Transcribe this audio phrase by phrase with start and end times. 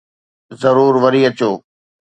[0.61, 1.51] ضرور وري اچو